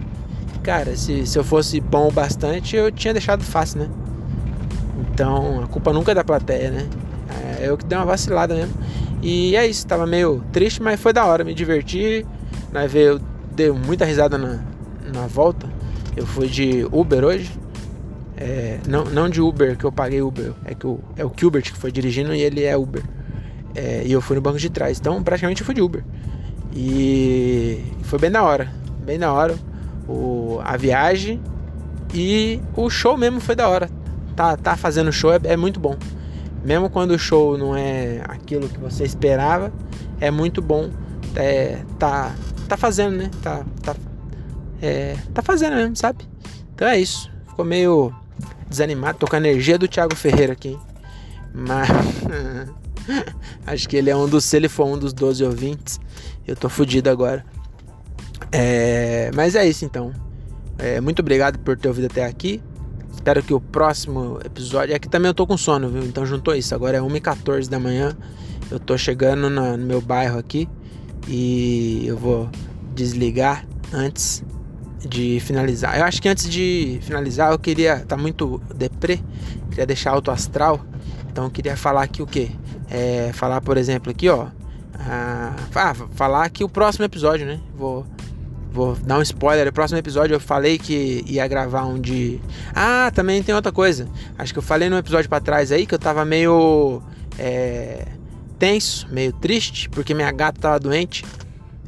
cara 0.67 0.97
se, 0.97 1.27
se 1.27 1.39
eu 1.39 1.45
fosse 1.45 1.81
bom 1.81 2.11
bastante 2.11 2.77
eu 2.77 2.91
tinha 2.91 3.15
deixado 3.15 3.43
fácil 3.43 3.81
né 3.81 3.89
então 5.13 5.63
a 5.63 5.67
culpa 5.67 5.93
nunca 5.93 6.13
é 6.13 6.15
da 6.15 6.25
plateia 6.25 6.71
né 6.71 6.87
é 7.61 7.69
eu 7.69 7.79
que 7.79 7.85
dei 7.85 7.97
uma 7.97 8.05
vacilada 8.05 8.55
mesmo 8.55 8.75
e 9.23 9.57
é 9.57 9.67
isso, 9.67 9.87
tava 9.87 10.07
meio 10.07 10.43
triste, 10.53 10.83
mas 10.83 11.01
foi 11.01 11.13
da 11.13 11.25
hora, 11.25 11.43
me 11.43 11.55
diverti. 11.55 12.25
Né, 12.73 12.89
eu 12.95 13.21
dei 13.55 13.71
muita 13.71 14.05
risada 14.05 14.37
na, 14.37 14.61
na 15.13 15.27
volta. 15.27 15.69
Eu 16.17 16.27
fui 16.27 16.47
de 16.47 16.87
Uber 16.93 17.25
hoje. 17.25 17.51
É, 18.37 18.79
não, 18.87 19.05
não 19.07 19.29
de 19.29 19.41
Uber, 19.41 19.77
que 19.77 19.85
eu 19.85 19.91
paguei 19.91 20.23
Uber. 20.23 20.53
É, 20.65 20.75
que 20.75 20.87
o, 20.87 21.01
é 21.17 21.25
o 21.25 21.33
Gilbert 21.37 21.65
que 21.65 21.77
foi 21.77 21.91
dirigindo 21.91 22.35
e 22.35 22.41
ele 22.41 22.63
é 22.63 22.77
Uber. 22.77 23.03
É, 23.75 24.03
e 24.05 24.13
eu 24.13 24.21
fui 24.21 24.37
no 24.37 24.43
banco 24.43 24.59
de 24.59 24.71
trás. 24.71 24.99
Então 24.99 25.23
praticamente 25.23 25.63
eu 25.63 25.67
fui 25.67 25.75
de 25.75 25.83
Uber. 25.83 26.05
E 26.75 27.83
foi 28.03 28.19
bem 28.19 28.31
da 28.31 28.43
hora. 28.43 28.71
Bem 29.05 29.19
da 29.19 29.33
hora. 29.33 29.57
O, 30.09 30.61
a 30.63 30.77
viagem 30.77 31.41
e 32.15 32.61
o 32.77 32.89
show 32.89 33.17
mesmo 33.17 33.41
foi 33.41 33.55
da 33.55 33.69
hora. 33.69 33.89
Tá, 34.35 34.57
tá 34.57 34.77
fazendo 34.77 35.11
show 35.11 35.33
é, 35.33 35.41
é 35.45 35.57
muito 35.57 35.81
bom 35.81 35.97
mesmo 36.67 36.91
quando 36.91 37.13
o 37.13 37.19
show 37.19 37.57
não 37.57 37.77
é 37.77 38.21
aquilo 38.25 38.69
que 38.69 38.79
você 38.79 39.05
esperava, 39.05 39.73
é 40.21 40.33
muito 40.33 40.61
bom 40.61 40.91
é, 41.37 41.79
tá, 41.97 42.35
tá 42.69 42.77
fazendo, 42.77 43.17
né? 43.17 43.31
Tá, 43.41 43.65
tá, 43.83 43.95
é, 44.83 45.17
tá 45.33 45.43
fazendo 45.43 45.77
mesmo, 45.77 45.95
sabe? 45.95 46.25
Então 46.75 46.89
é 46.89 46.99
isso. 46.99 47.31
Ficou 47.47 47.65
meio 47.65 48.13
desanimado. 48.69 49.19
Tô 49.19 49.27
com 49.27 49.37
a 49.37 49.39
energia 49.39 49.79
do 49.79 49.87
Thiago 49.87 50.17
Ferreira 50.17 50.55
aqui. 50.55 50.77
Mas 51.55 51.89
acho 53.67 53.89
que 53.89 53.97
ele 53.97 54.11
é 54.11 54.17
um 54.17 54.29
dos. 54.29 54.45
Se 54.45 54.57
ele 54.57 54.69
for 54.69 54.87
um 54.87 54.99
dos 54.99 55.13
12 55.13 55.45
ouvintes, 55.45 56.01
eu 56.47 56.57
tô 56.57 56.69
fudido 56.69 57.09
agora. 57.09 57.45
É, 58.59 59.31
mas 59.35 59.55
é 59.55 59.69
isso 59.69 59.85
então. 59.85 60.15
É, 60.79 60.99
muito 60.99 61.21
obrigado 61.21 61.59
por 61.59 61.77
ter 61.77 61.89
ouvido 61.89 62.07
até 62.07 62.25
aqui. 62.25 62.63
Espero 63.13 63.43
que 63.43 63.53
o 63.53 63.61
próximo 63.61 64.39
episódio. 64.43 64.97
Aqui 64.97 65.11
também 65.11 65.29
eu 65.29 65.35
tô 65.35 65.47
com 65.47 65.59
sono, 65.59 65.91
viu? 65.91 66.03
Então 66.03 66.25
juntou 66.25 66.55
isso. 66.55 66.75
Agora 66.75 66.97
é 66.97 67.01
1h14 67.01 67.69
da 67.69 67.79
manhã. 67.79 68.17
Eu 68.71 68.81
tô 68.81 68.97
chegando 68.97 69.51
no, 69.51 69.77
no 69.77 69.87
meu 69.87 70.01
bairro 70.01 70.39
aqui. 70.39 70.67
E 71.29 72.05
eu 72.07 72.17
vou 72.17 72.49
desligar 72.95 73.67
antes 73.93 74.43
de 75.07 75.39
finalizar. 75.41 75.99
Eu 75.99 76.05
acho 76.05 76.23
que 76.23 76.29
antes 76.29 76.49
de 76.49 76.99
finalizar 77.03 77.53
eu 77.53 77.59
queria. 77.59 78.07
Tá 78.09 78.17
muito 78.17 78.59
deprê. 78.75 79.21
Queria 79.69 79.85
deixar 79.85 80.13
alto 80.13 80.31
astral. 80.31 80.81
Então 81.31 81.45
eu 81.45 81.51
queria 81.51 81.77
falar 81.77 82.05
aqui 82.05 82.23
o 82.23 82.27
que? 82.27 82.51
É, 82.89 83.33
falar, 83.35 83.61
por 83.61 83.77
exemplo, 83.77 84.11
aqui, 84.11 84.31
ó. 84.31 84.47
Ah, 84.99 85.55
ah, 85.75 85.95
falar 86.15 86.45
aqui 86.45 86.65
o 86.65 86.69
próximo 86.71 87.05
episódio, 87.05 87.45
né? 87.45 87.61
Vou 87.77 88.07
Vou 88.77 88.95
dar 88.95 89.19
um 89.19 89.23
spoiler. 89.23 89.65
No 89.65 89.73
próximo 89.73 89.99
episódio 89.99 90.35
eu 90.35 90.41
falei 90.41 90.77
que 90.79 91.25
ia 91.27 91.49
gravar 91.49 91.87
um 91.87 91.99
de. 91.99 92.39
Ah, 92.75 93.11
também 93.15 93.43
tem 93.43 93.55
outra 93.55 93.73
coisa. 93.73 94.07
Acho 94.37 94.53
que 94.53 94.59
eu 94.59 94.63
falei 94.63 94.91
no 94.91 94.99
episódio 94.99 95.31
para 95.31 95.41
trás 95.41 95.73
aí 95.73 95.87
que 95.87 95.95
eu 95.95 95.99
tava 95.99 96.27
meio. 96.27 97.01
É, 97.39 98.07
tenso, 98.59 99.09
meio 99.11 99.33
triste, 99.33 99.89
porque 99.89 100.13
minha 100.13 100.31
gata 100.31 100.61
tava 100.61 100.79
doente. 100.79 101.25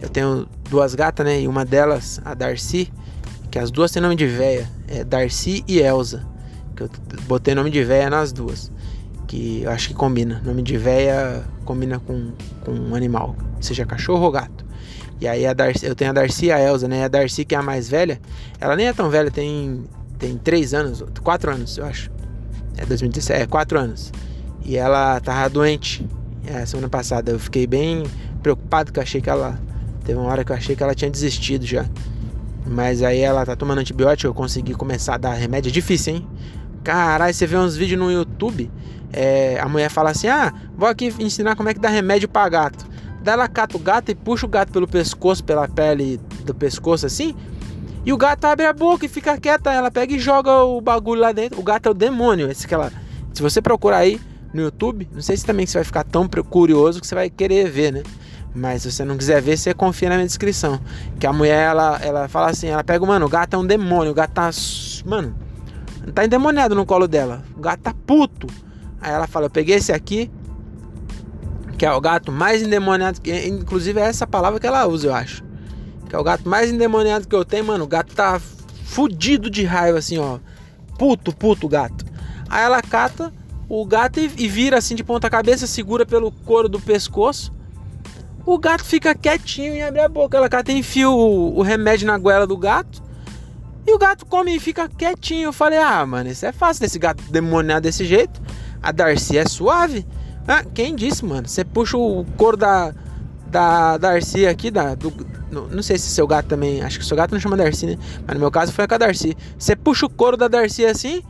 Eu 0.00 0.08
tenho 0.08 0.48
duas 0.70 0.94
gatas, 0.94 1.26
né? 1.26 1.42
E 1.42 1.46
uma 1.46 1.62
delas, 1.62 2.22
a 2.24 2.32
Darcy, 2.32 2.90
que 3.50 3.58
as 3.58 3.70
duas 3.70 3.90
têm 3.90 4.00
nome 4.00 4.16
de 4.16 4.26
véia. 4.26 4.66
É 4.88 5.04
Darcy 5.04 5.62
e 5.68 5.80
Elsa. 5.80 6.26
Que 6.74 6.84
eu 6.84 6.90
botei 7.26 7.54
nome 7.54 7.70
de 7.70 7.84
véia 7.84 8.08
nas 8.08 8.32
duas. 8.32 8.72
Que 9.26 9.60
eu 9.62 9.70
acho 9.70 9.88
que 9.88 9.94
combina. 9.94 10.40
Nome 10.42 10.62
de 10.62 10.78
véia 10.78 11.44
combina 11.66 12.00
com, 12.00 12.32
com 12.64 12.72
um 12.72 12.94
animal, 12.94 13.36
seja 13.60 13.84
cachorro 13.84 14.24
ou 14.24 14.30
gato. 14.30 14.67
E 15.20 15.26
aí 15.26 15.46
a 15.46 15.52
Darcy, 15.52 15.86
eu 15.86 15.94
tenho 15.94 16.10
a 16.10 16.14
Darcy 16.14 16.46
e 16.46 16.52
a 16.52 16.60
Elsa, 16.60 16.86
né? 16.86 17.04
A 17.04 17.08
Darcy, 17.08 17.44
que 17.44 17.54
é 17.54 17.58
a 17.58 17.62
mais 17.62 17.88
velha, 17.88 18.20
ela 18.60 18.76
nem 18.76 18.86
é 18.86 18.92
tão 18.92 19.10
velha, 19.10 19.30
tem, 19.30 19.84
tem 20.18 20.36
3 20.38 20.74
anos, 20.74 21.04
4 21.22 21.50
anos, 21.50 21.76
eu 21.78 21.84
acho. 21.84 22.10
É 22.76 22.86
2017, 22.86 23.42
é 23.42 23.46
4 23.46 23.78
anos. 23.78 24.12
E 24.64 24.76
ela 24.76 25.18
tava 25.20 25.48
doente 25.48 26.06
é, 26.46 26.64
semana 26.66 26.88
passada. 26.88 27.32
Eu 27.32 27.38
fiquei 27.38 27.66
bem 27.66 28.04
preocupado 28.42 28.92
que 28.92 28.98
eu 28.98 29.02
achei 29.02 29.20
que 29.20 29.30
ela. 29.30 29.58
Teve 30.04 30.18
uma 30.18 30.28
hora 30.28 30.44
que 30.44 30.52
eu 30.52 30.56
achei 30.56 30.74
que 30.74 30.82
ela 30.82 30.94
tinha 30.94 31.10
desistido 31.10 31.66
já. 31.66 31.84
Mas 32.66 33.02
aí 33.02 33.20
ela 33.20 33.44
tá 33.44 33.56
tomando 33.56 33.78
antibiótico, 33.78 34.28
eu 34.28 34.34
consegui 34.34 34.74
começar 34.74 35.14
a 35.14 35.18
dar 35.18 35.32
remédio. 35.32 35.70
É 35.70 35.72
difícil, 35.72 36.16
hein? 36.16 36.26
Caralho, 36.84 37.32
você 37.32 37.46
vê 37.46 37.56
uns 37.56 37.76
vídeos 37.76 37.98
no 37.98 38.10
YouTube. 38.10 38.70
É, 39.12 39.58
a 39.60 39.68
mulher 39.68 39.90
fala 39.90 40.10
assim: 40.10 40.28
Ah, 40.28 40.52
vou 40.76 40.88
aqui 40.88 41.12
ensinar 41.18 41.56
como 41.56 41.68
é 41.68 41.74
que 41.74 41.80
dá 41.80 41.88
remédio 41.88 42.28
pra 42.28 42.48
gato. 42.48 42.86
Daí 43.22 43.34
ela 43.34 43.48
cata 43.48 43.76
o 43.76 43.80
gato 43.80 44.10
e 44.10 44.14
puxa 44.14 44.46
o 44.46 44.48
gato 44.48 44.72
pelo 44.72 44.86
pescoço, 44.86 45.42
pela 45.44 45.66
pele 45.68 46.20
do 46.44 46.54
pescoço 46.54 47.06
assim. 47.06 47.34
E 48.04 48.12
o 48.12 48.16
gato 48.16 48.44
abre 48.44 48.64
a 48.64 48.72
boca 48.72 49.04
e 49.04 49.08
fica 49.08 49.36
quieta. 49.38 49.72
Ela 49.72 49.90
pega 49.90 50.14
e 50.14 50.18
joga 50.18 50.62
o 50.62 50.80
bagulho 50.80 51.20
lá 51.20 51.32
dentro. 51.32 51.60
O 51.60 51.62
gato 51.62 51.86
é 51.86 51.90
o 51.90 51.94
demônio. 51.94 52.50
Esse 52.50 52.66
que 52.66 52.74
ela... 52.74 52.92
Se 53.34 53.42
você 53.42 53.60
procurar 53.60 53.98
aí 53.98 54.20
no 54.54 54.62
YouTube, 54.62 55.08
não 55.12 55.20
sei 55.20 55.36
se 55.36 55.44
também 55.44 55.66
você 55.66 55.78
vai 55.78 55.84
ficar 55.84 56.04
tão 56.04 56.26
curioso 56.28 57.00
que 57.00 57.06
você 57.06 57.14
vai 57.14 57.28
querer 57.28 57.68
ver, 57.70 57.92
né? 57.92 58.02
Mas 58.54 58.82
se 58.82 58.90
você 58.90 59.04
não 59.04 59.16
quiser 59.16 59.42
ver, 59.42 59.56
você 59.56 59.74
confia 59.74 60.08
na 60.08 60.16
minha 60.16 60.26
descrição. 60.26 60.80
Que 61.20 61.26
a 61.26 61.32
mulher, 61.32 61.68
ela, 61.68 61.98
ela 62.02 62.28
fala 62.28 62.50
assim, 62.50 62.68
ela 62.68 62.82
pega, 62.82 63.04
mano, 63.04 63.26
o 63.26 63.28
gato 63.28 63.54
é 63.54 63.58
um 63.58 63.66
demônio. 63.66 64.12
O 64.12 64.14
gato 64.14 64.32
tá. 64.32 64.50
Mano, 65.04 65.34
tá 66.14 66.24
endemoniado 66.24 66.74
no 66.74 66.86
colo 66.86 67.06
dela. 67.06 67.44
O 67.56 67.60
gato 67.60 67.80
tá 67.80 67.94
puto. 68.06 68.46
Aí 69.00 69.12
ela 69.12 69.26
fala, 69.26 69.46
eu 69.46 69.50
peguei 69.50 69.76
esse 69.76 69.92
aqui, 69.92 70.30
que 71.78 71.86
é 71.86 71.92
o 71.92 72.00
gato 72.00 72.32
mais 72.32 72.60
endemoniado, 72.60 73.20
que 73.20 73.46
inclusive 73.46 74.00
é 74.00 74.04
essa 74.04 74.26
palavra 74.26 74.58
que 74.58 74.66
ela 74.66 74.84
usa, 74.88 75.06
eu 75.06 75.14
acho. 75.14 75.44
Que 76.08 76.16
é 76.16 76.18
o 76.18 76.24
gato 76.24 76.48
mais 76.48 76.72
endemoniado 76.72 77.28
que 77.28 77.34
eu 77.34 77.44
tenho, 77.44 77.64
mano. 77.64 77.84
O 77.84 77.86
gato 77.86 78.14
tá 78.14 78.40
fudido 78.84 79.48
de 79.48 79.64
raiva, 79.64 79.98
assim, 79.98 80.18
ó. 80.18 80.40
Puto, 80.98 81.32
puto 81.32 81.68
gato. 81.68 82.04
Aí 82.50 82.64
ela 82.64 82.82
cata 82.82 83.32
o 83.68 83.84
gato 83.86 84.18
e, 84.18 84.30
e 84.36 84.48
vira 84.48 84.78
assim 84.78 84.96
de 84.96 85.04
ponta 85.04 85.30
cabeça, 85.30 85.68
segura 85.68 86.04
pelo 86.04 86.32
couro 86.32 86.68
do 86.68 86.80
pescoço. 86.80 87.54
O 88.44 88.58
gato 88.58 88.84
fica 88.84 89.14
quietinho 89.14 89.74
e 89.74 89.80
abre 89.80 90.00
a 90.00 90.08
boca. 90.08 90.36
Ela 90.36 90.48
cata 90.48 90.72
e 90.72 90.78
enfia 90.78 91.08
o, 91.08 91.56
o 91.56 91.62
remédio 91.62 92.08
na 92.08 92.18
goela 92.18 92.46
do 92.46 92.56
gato. 92.56 93.00
E 93.86 93.94
o 93.94 93.98
gato 93.98 94.26
come 94.26 94.56
e 94.56 94.58
fica 94.58 94.88
quietinho. 94.88 95.48
Eu 95.48 95.52
falei, 95.52 95.78
ah, 95.78 96.04
mano, 96.04 96.28
isso 96.28 96.44
é 96.44 96.50
fácil 96.50 96.80
desse 96.80 96.98
gato 96.98 97.22
demoniar 97.30 97.80
desse 97.80 98.04
jeito. 98.04 98.40
A 98.82 98.90
Darcy 98.90 99.38
é 99.38 99.46
suave. 99.46 100.04
Ah, 100.48 100.64
quem 100.64 100.96
disse, 100.96 101.24
mano? 101.26 101.46
Você 101.46 101.62
puxa 101.62 101.98
o 101.98 102.24
couro 102.38 102.56
da, 102.56 102.94
da 103.48 103.98
Darcy 103.98 104.46
aqui, 104.46 104.70
da, 104.70 104.94
do, 104.94 105.12
não, 105.50 105.66
não, 105.66 105.82
sei 105.82 105.98
se 105.98 106.08
seu 106.08 106.26
gato 106.26 106.46
também. 106.46 106.80
Acho 106.80 106.98
que 106.98 107.04
seu 107.04 107.16
gato 107.16 107.32
não 107.32 107.40
chama 107.40 107.54
Darcy, 107.54 107.84
né? 107.84 107.98
Mas 108.26 108.34
no 108.34 108.40
meu 108.40 108.50
caso 108.50 108.72
foi 108.72 108.88
com 108.88 108.94
a 108.94 108.98
Darcy. 108.98 109.36
Você 109.58 109.76
puxa 109.76 110.06
o 110.06 110.10
couro 110.10 110.38
da 110.38 110.48
Darcy 110.48 110.86
assim. 110.86 111.22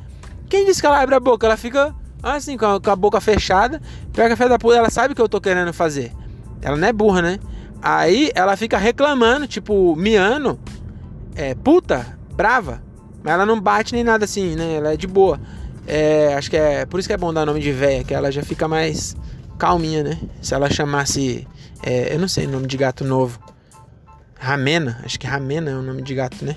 Quem 0.48 0.64
disse 0.64 0.80
que 0.80 0.86
ela 0.86 1.02
abre 1.02 1.16
a 1.16 1.20
boca? 1.20 1.46
Ela 1.46 1.56
fica 1.56 1.92
assim, 2.22 2.56
com 2.56 2.66
a, 2.66 2.80
com 2.80 2.90
a 2.90 2.96
boca 2.96 3.20
fechada. 3.20 3.82
Pega 4.12 4.34
a 4.34 4.36
fé 4.36 4.48
da 4.48 4.56
puta, 4.56 4.76
ela 4.76 4.88
sabe 4.88 5.12
o 5.12 5.16
que 5.16 5.22
eu 5.22 5.28
tô 5.28 5.40
querendo 5.40 5.72
fazer. 5.72 6.12
Ela 6.62 6.76
não 6.76 6.86
é 6.86 6.92
burra, 6.92 7.20
né? 7.20 7.40
Aí 7.82 8.30
ela 8.36 8.56
fica 8.56 8.78
reclamando, 8.78 9.46
tipo, 9.46 9.96
miando, 9.96 10.58
é, 11.34 11.56
puta, 11.56 12.18
brava. 12.36 12.80
Mas 13.22 13.34
ela 13.34 13.44
não 13.44 13.60
bate 13.60 13.94
nem 13.94 14.04
nada 14.04 14.24
assim, 14.24 14.54
né? 14.54 14.74
Ela 14.74 14.92
é 14.94 14.96
de 14.96 15.06
boa. 15.06 15.40
É, 15.90 16.34
acho 16.34 16.50
que 16.50 16.56
é 16.56 16.84
por 16.84 17.00
isso 17.00 17.08
que 17.08 17.14
é 17.14 17.16
bom 17.16 17.32
dar 17.32 17.46
nome 17.46 17.60
de 17.60 17.72
véia, 17.72 18.04
que 18.04 18.12
ela 18.12 18.30
já 18.30 18.42
fica 18.42 18.68
mais 18.68 19.16
calminha, 19.58 20.04
né? 20.04 20.18
Se 20.42 20.54
ela 20.54 20.68
chamasse, 20.68 21.48
é, 21.82 22.14
eu 22.14 22.18
não 22.18 22.28
sei 22.28 22.46
o 22.46 22.50
nome 22.50 22.66
de 22.66 22.76
gato 22.76 23.04
novo. 23.04 23.40
Ramena, 24.38 25.00
acho 25.02 25.18
que 25.18 25.26
Ramena 25.26 25.70
é 25.70 25.74
o 25.74 25.80
nome 25.80 26.02
de 26.02 26.14
gato, 26.14 26.44
né? 26.44 26.56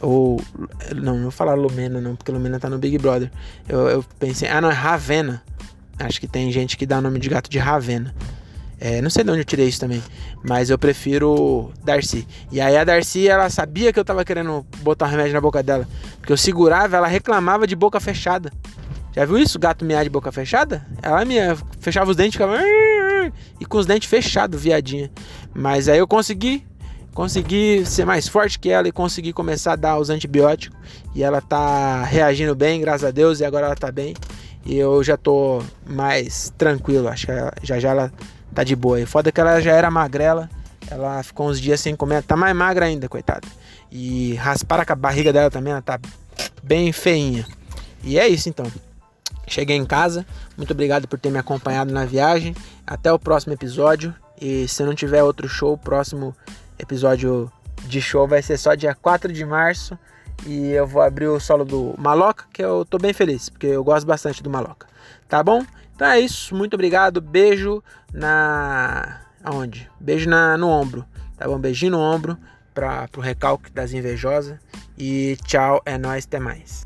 Ou. 0.00 0.40
Não, 0.96 1.14
não 1.14 1.22
vou 1.24 1.30
falar 1.30 1.54
Lumena, 1.54 2.00
não, 2.00 2.16
porque 2.16 2.32
Lumena 2.32 2.58
tá 2.58 2.70
no 2.70 2.78
Big 2.78 2.96
Brother. 2.96 3.30
Eu, 3.68 3.86
eu 3.86 4.04
pensei. 4.18 4.48
Ah, 4.48 4.62
não, 4.62 4.70
é 4.70 4.74
Ravena. 4.74 5.42
Acho 5.98 6.18
que 6.18 6.26
tem 6.26 6.50
gente 6.50 6.76
que 6.78 6.86
dá 6.86 6.98
o 6.98 7.02
nome 7.02 7.18
de 7.20 7.28
gato 7.28 7.50
de 7.50 7.58
Ravena. 7.58 8.14
É, 8.80 9.00
não 9.00 9.08
sei 9.08 9.24
de 9.24 9.30
onde 9.30 9.40
eu 9.40 9.44
tirei 9.44 9.68
isso 9.68 9.80
também, 9.80 10.02
mas 10.42 10.68
eu 10.68 10.78
prefiro 10.78 11.72
Darcy. 11.84 12.26
E 12.50 12.60
aí 12.60 12.76
a 12.76 12.84
Darcy, 12.84 13.28
ela 13.28 13.48
sabia 13.48 13.92
que 13.92 13.98
eu 13.98 14.04
tava 14.04 14.24
querendo 14.24 14.66
botar 14.80 15.06
um 15.06 15.08
remédio 15.08 15.32
na 15.32 15.40
boca 15.40 15.62
dela, 15.62 15.88
porque 16.18 16.32
eu 16.32 16.36
segurava, 16.36 16.96
ela 16.96 17.06
reclamava 17.06 17.66
de 17.66 17.76
boca 17.76 18.00
fechada. 18.00 18.52
Já 19.14 19.24
viu 19.24 19.38
isso? 19.38 19.58
Gato 19.58 19.84
miar 19.84 20.02
de 20.02 20.10
boca 20.10 20.32
fechada? 20.32 20.84
Ela 21.00 21.24
me 21.24 21.36
fechava 21.78 22.10
os 22.10 22.16
dentes, 22.16 22.32
ficava 22.32 22.58
e 23.60 23.64
com 23.64 23.78
os 23.78 23.86
dentes 23.86 24.08
fechados, 24.08 24.60
viadinha. 24.60 25.10
Mas 25.54 25.88
aí 25.88 25.98
eu 25.98 26.06
consegui 26.06 26.64
consegui 27.14 27.86
ser 27.86 28.04
mais 28.04 28.26
forte 28.26 28.58
que 28.58 28.68
ela 28.68 28.88
e 28.88 28.92
consegui 28.92 29.32
começar 29.32 29.74
a 29.74 29.76
dar 29.76 29.98
os 29.98 30.10
antibióticos. 30.10 30.76
E 31.14 31.22
ela 31.22 31.40
tá 31.40 32.02
reagindo 32.02 32.54
bem, 32.56 32.80
graças 32.80 33.04
a 33.04 33.12
Deus, 33.12 33.38
e 33.38 33.44
agora 33.44 33.66
ela 33.66 33.76
tá 33.76 33.92
bem. 33.92 34.14
E 34.66 34.76
eu 34.76 35.02
já 35.04 35.16
tô 35.16 35.62
mais 35.86 36.52
tranquilo, 36.58 37.06
acho 37.08 37.26
que 37.26 37.32
já 37.62 37.78
já 37.78 37.90
ela 37.90 38.12
tá 38.54 38.64
de 38.64 38.76
boa. 38.76 39.00
E 39.00 39.06
foda 39.06 39.30
que 39.30 39.40
ela 39.40 39.60
já 39.60 39.72
era 39.72 39.90
magrela, 39.90 40.48
ela 40.90 41.22
ficou 41.22 41.48
uns 41.48 41.60
dias 41.60 41.80
sem 41.80 41.94
comer, 41.96 42.22
tá 42.22 42.36
mais 42.36 42.54
magra 42.54 42.86
ainda, 42.86 43.08
coitada. 43.08 43.46
E 43.90 44.34
rasparam 44.34 44.84
com 44.84 44.92
a 44.92 44.96
barriga 44.96 45.32
dela 45.32 45.50
também, 45.50 45.72
ela 45.72 45.82
tá 45.82 45.98
bem 46.62 46.92
feinha. 46.92 47.46
E 48.02 48.18
é 48.18 48.28
isso 48.28 48.48
então. 48.48 48.66
Cheguei 49.46 49.76
em 49.76 49.84
casa, 49.84 50.24
muito 50.56 50.72
obrigado 50.72 51.06
por 51.06 51.18
ter 51.18 51.30
me 51.30 51.38
acompanhado 51.38 51.92
na 51.92 52.04
viagem. 52.04 52.54
Até 52.86 53.12
o 53.12 53.18
próximo 53.18 53.52
episódio. 53.52 54.14
E 54.40 54.66
se 54.68 54.82
não 54.82 54.94
tiver 54.94 55.22
outro 55.22 55.48
show, 55.48 55.76
próximo 55.76 56.34
episódio 56.78 57.50
de 57.84 58.00
show 58.00 58.26
vai 58.26 58.42
ser 58.42 58.56
só 58.56 58.74
dia 58.74 58.94
4 58.94 59.32
de 59.32 59.44
março. 59.44 59.98
E 60.46 60.70
eu 60.70 60.86
vou 60.86 61.00
abrir 61.00 61.28
o 61.28 61.38
solo 61.38 61.64
do 61.64 61.94
Maloca, 61.96 62.44
que 62.52 62.62
eu 62.62 62.84
tô 62.84 62.98
bem 62.98 63.12
feliz, 63.12 63.48
porque 63.48 63.66
eu 63.66 63.84
gosto 63.84 64.06
bastante 64.06 64.42
do 64.42 64.50
Maloca. 64.50 64.86
Tá 65.28 65.42
bom? 65.42 65.64
Então 65.94 66.08
é 66.08 66.20
isso, 66.20 66.54
muito 66.54 66.74
obrigado. 66.74 67.20
Beijo 67.20 67.82
na. 68.14 69.20
Aonde? 69.42 69.90
Beijo 70.00 70.30
na, 70.30 70.56
no 70.56 70.68
ombro. 70.68 71.04
Tá 71.36 71.46
bom? 71.46 71.58
Beijinho 71.58 71.92
no 71.92 72.00
ombro 72.00 72.38
para 72.72 73.08
pro 73.08 73.20
recalque 73.20 73.70
das 73.70 73.92
invejosas. 73.92 74.58
E 74.96 75.36
tchau, 75.44 75.82
é 75.84 75.98
nóis, 75.98 76.24
até 76.24 76.38
mais. 76.38 76.83